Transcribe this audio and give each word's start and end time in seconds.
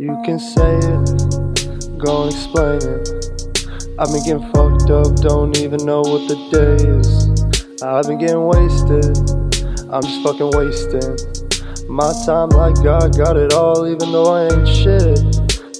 You 0.00 0.16
can 0.24 0.38
say 0.38 0.78
it, 0.78 1.98
go 1.98 2.22
and 2.22 2.32
explain 2.32 2.80
it. 2.80 3.04
I've 3.98 4.08
been 4.08 4.24
getting 4.24 4.50
fucked 4.50 4.88
up, 4.88 5.14
don't 5.16 5.54
even 5.58 5.84
know 5.84 6.00
what 6.00 6.26
the 6.26 6.36
day 6.48 6.88
is. 6.88 7.28
I've 7.82 8.06
been 8.06 8.16
getting 8.16 8.46
wasted, 8.46 9.12
I'm 9.92 10.00
just 10.00 10.22
fucking 10.22 10.52
wasting 10.56 11.40
my 11.90 12.14
time 12.24 12.48
like 12.50 12.76
God 12.82 13.16
got 13.18 13.36
it 13.36 13.52
all, 13.52 13.86
even 13.86 14.12
though 14.12 14.32
I 14.32 14.44
ain't 14.44 14.66
shit. 14.66 15.20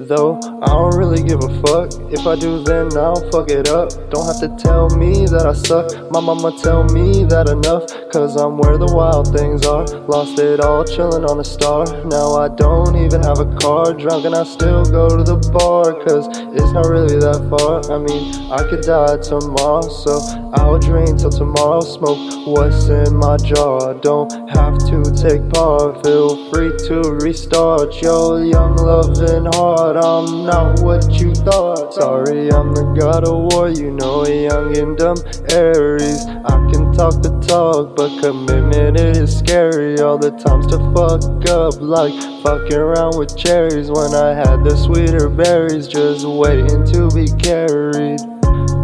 Though 0.00 0.38
I 0.62 0.66
don't 0.66 0.96
really 0.96 1.22
give 1.22 1.42
a 1.44 1.50
fuck. 1.60 1.92
If 2.10 2.26
I 2.26 2.34
do, 2.34 2.62
then 2.64 2.96
I'll 2.96 3.20
fuck 3.30 3.50
it 3.50 3.68
up. 3.68 3.90
Don't 4.10 4.24
have 4.26 4.40
to 4.40 4.48
tell 4.58 4.88
me 4.96 5.26
that 5.26 5.44
I 5.44 5.52
suck. 5.52 6.10
My 6.10 6.20
mama 6.20 6.56
tell 6.62 6.84
me 6.84 7.24
that 7.26 7.48
enough. 7.50 7.84
Cause 8.12 8.36
I'm 8.36 8.56
where 8.56 8.78
the 8.78 8.90
wild 8.94 9.36
things 9.36 9.66
are. 9.66 9.84
Lost 10.08 10.38
it 10.38 10.60
all, 10.60 10.84
chilling 10.84 11.24
on 11.24 11.40
a 11.40 11.44
star. 11.44 11.84
Now 12.06 12.34
I 12.34 12.48
don't 12.48 12.96
even 12.96 13.22
have 13.22 13.38
a 13.38 13.48
car. 13.56 13.92
Drunk 13.92 14.24
and 14.24 14.34
I 14.34 14.44
still 14.44 14.84
go 14.84 15.08
to 15.08 15.22
the 15.22 15.36
bar. 15.52 15.92
Cause 16.04 16.26
it's 16.56 16.72
not 16.72 16.86
really 16.86 17.20
that 17.20 17.44
far. 17.52 17.84
I 17.92 17.98
mean, 17.98 18.50
I 18.50 18.64
could 18.68 18.82
die 18.82 19.18
tomorrow. 19.18 19.82
So 19.82 20.20
I'll 20.54 20.78
drink 20.78 21.18
till 21.18 21.30
tomorrow. 21.30 21.80
Smoke 21.80 22.46
what's 22.46 22.88
in 22.88 23.14
my 23.14 23.36
jar. 23.36 23.94
Don't 23.94 24.32
have 24.50 24.78
to 24.88 25.04
take 25.12 25.44
part. 25.50 26.02
Feel 26.02 26.48
free 26.50 26.72
to 26.88 27.02
restart 27.20 28.00
your 28.00 28.44
young 28.44 28.76
loving 28.76 29.44
heart 29.52 29.96
I'm 29.96 30.44
not 30.44 30.80
what 30.80 31.10
you 31.20 31.34
thought. 31.34 31.92
Sorry, 31.92 32.50
I'm 32.50 32.74
the 32.74 32.84
god 32.98 33.26
of 33.28 33.52
war, 33.52 33.68
you 33.68 33.90
know, 33.90 34.26
young 34.26 34.76
and 34.76 34.96
dumb 34.96 35.18
Aries. 35.50 36.24
I 36.26 36.56
can 36.70 36.92
talk 36.92 37.22
the 37.22 37.36
talk, 37.46 37.97
but 37.98 38.22
commitment 38.22 38.96
is 38.96 39.36
scary. 39.36 39.98
All 39.98 40.16
the 40.16 40.30
times 40.30 40.68
to 40.68 40.78
fuck 40.94 41.48
up, 41.50 41.80
like 41.80 42.14
fucking 42.44 42.78
around 42.78 43.18
with 43.18 43.36
cherries 43.36 43.90
when 43.90 44.14
I 44.14 44.34
had 44.34 44.62
the 44.62 44.76
sweeter 44.76 45.28
berries, 45.28 45.88
just 45.88 46.24
waiting 46.24 46.86
to 46.94 47.10
be 47.10 47.26
carried 47.42 48.20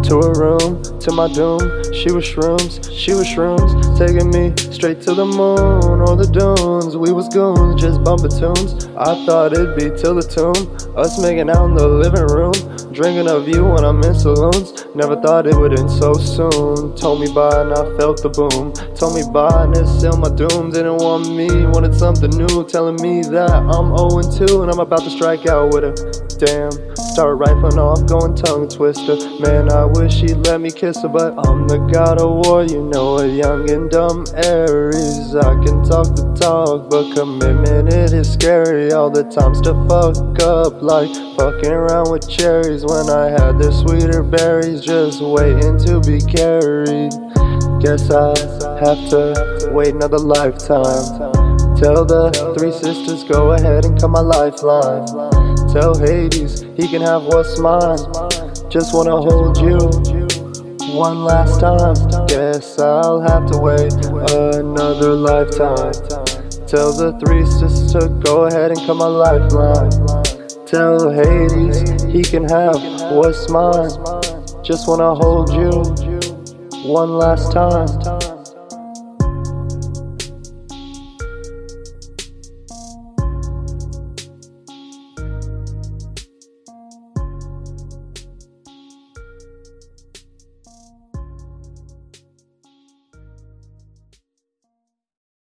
to 0.03 0.19
a 0.19 0.37
room, 0.37 0.83
to 0.99 1.11
my 1.13 1.31
doom. 1.31 1.63
She 1.93 2.11
was 2.11 2.25
shrooms, 2.25 2.91
she 2.91 3.13
was 3.13 3.25
shrooms, 3.25 3.71
taking 3.97 4.31
me 4.35 4.51
straight 4.73 4.99
to 5.07 5.13
the 5.13 5.25
moon 5.25 6.01
or 6.03 6.17
the 6.17 6.27
dunes. 6.27 6.97
We 6.97 7.13
was 7.13 7.29
goons, 7.29 7.79
just 7.81 8.03
bumping 8.03 8.35
tunes. 8.35 8.85
I 8.97 9.25
thought 9.25 9.53
it'd 9.53 9.77
be 9.77 9.95
till 9.95 10.15
the 10.15 10.27
tomb, 10.27 10.59
us 10.97 11.17
making 11.17 11.49
out 11.49 11.69
in 11.69 11.75
the 11.75 11.87
living 11.87 12.27
room, 12.27 12.53
drinking 12.95 13.27
of 13.27 13.47
you 13.47 13.65
when 13.65 13.83
I'm 13.83 14.01
in 14.03 14.15
saloons. 14.15 14.85
Never 14.95 15.19
thought 15.21 15.45
it 15.47 15.55
would 15.55 15.77
end 15.77 15.91
so 15.91 16.13
soon. 16.13 16.95
Told 16.95 17.19
me 17.19 17.27
bye 17.33 17.61
and 17.61 17.73
I 17.73 17.83
felt 17.97 18.23
the 18.23 18.29
boom. 18.29 18.71
Told 18.95 19.15
me 19.15 19.23
bye 19.33 19.65
and 19.65 19.75
it's 19.75 19.91
still 19.91 20.15
my 20.15 20.29
doom. 20.29 20.71
Didn't 20.71 20.97
want 20.97 21.29
me, 21.29 21.47
wanted 21.67 21.93
something 21.93 22.31
new, 22.31 22.65
telling 22.65 22.95
me 23.01 23.21
that 23.21 23.51
I'm 23.51 23.95
0 23.97 24.47
2 24.47 24.63
and 24.63 24.71
I'm 24.71 24.79
about 24.79 25.01
to 25.01 25.09
strike 25.09 25.45
out 25.45 25.73
with 25.73 25.83
a 25.83 26.25
Damn. 26.37 26.94
Start 27.15 27.37
rifling 27.37 27.79
off, 27.79 28.05
going 28.07 28.35
tongue 28.35 28.67
twister. 28.67 29.15
Man, 29.39 29.71
I 29.71 29.85
wish 29.85 30.15
she'd 30.15 30.35
let 30.35 30.59
me 30.59 30.69
kiss 30.69 31.01
her, 31.01 31.07
but 31.07 31.33
I'm 31.47 31.65
the 31.65 31.77
god 31.77 32.19
of 32.19 32.45
war, 32.45 32.65
you 32.65 32.81
know, 32.81 33.19
a 33.19 33.25
young 33.25 33.69
and 33.71 33.89
dumb 33.89 34.25
Aries. 34.35 35.33
I 35.33 35.55
can 35.63 35.81
talk 35.81 36.11
the 36.13 36.35
talk, 36.37 36.89
but 36.89 37.13
commitment 37.15 37.93
it 37.93 38.11
is 38.11 38.33
scary. 38.33 38.91
All 38.91 39.09
the 39.09 39.23
times 39.23 39.61
to 39.61 39.71
fuck 39.87 40.43
up, 40.43 40.81
like 40.81 41.07
fucking 41.37 41.71
around 41.71 42.11
with 42.11 42.29
cherries 42.29 42.83
when 42.83 43.09
I 43.09 43.29
had 43.29 43.59
the 43.59 43.71
sweeter 43.71 44.21
berries, 44.21 44.81
just 44.81 45.21
waiting 45.21 45.77
to 45.87 46.01
be 46.01 46.19
carried. 46.19 47.15
Guess 47.79 48.11
I 48.11 48.35
have 48.83 49.09
to 49.11 49.69
wait 49.71 49.95
another 49.95 50.19
lifetime. 50.19 51.31
Tell 51.79 52.03
the 52.03 52.29
three 52.59 52.73
sisters, 52.73 53.23
go 53.23 53.53
ahead 53.53 53.85
and 53.85 53.97
cut 53.97 54.09
my 54.09 54.19
lifeline. 54.19 55.54
Tell 55.75 55.93
Hades 55.93 56.61
he 56.77 56.87
can 56.87 57.01
have 57.01 57.23
what's 57.25 57.59
mine. 57.59 57.97
Just 58.69 58.93
wanna 58.93 59.17
hold 59.17 59.57
you 59.57 59.77
one 60.95 61.25
last 61.25 61.59
time. 61.59 61.95
Guess 62.27 62.79
I'll 62.79 63.19
have 63.19 63.51
to 63.51 63.57
wait 63.57 63.91
another 64.55 65.11
lifetime. 65.11 65.91
Tell 66.65 66.93
the 66.93 67.19
three 67.25 67.45
sisters 67.45 67.91
to 67.91 68.07
go 68.23 68.45
ahead 68.45 68.71
and 68.71 68.79
cut 68.85 68.93
my 68.93 69.05
lifeline. 69.05 69.91
Tell 70.65 71.11
Hades 71.11 72.03
he 72.03 72.23
can 72.23 72.47
have 72.47 72.79
what's 73.11 73.49
mine. 73.49 73.91
Just 74.63 74.87
wanna 74.87 75.13
hold 75.13 75.51
you 75.51 75.83
one 76.89 77.17
last 77.17 77.51
time. 77.51 78.24